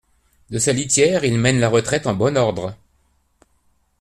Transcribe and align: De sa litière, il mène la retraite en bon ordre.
De 0.49 0.57
sa 0.57 0.73
litière, 0.73 1.25
il 1.25 1.37
mène 1.37 1.59
la 1.59 1.69
retraite 1.69 2.07
en 2.07 2.15
bon 2.15 2.35
ordre. 2.35 2.75